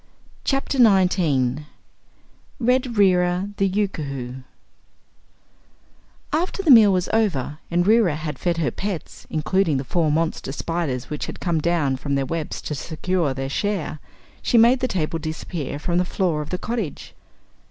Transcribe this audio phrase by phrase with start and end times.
[0.43, 1.67] Chapter Nineteen
[2.59, 4.41] Red Reera, the Yookoohoo
[6.33, 10.51] After the meal was over and Reera had fed her pets, including the four monster
[10.51, 13.99] spiders which had come down from their webs to secure their share,
[14.41, 17.13] she made the table disappear from the floor of the cottage.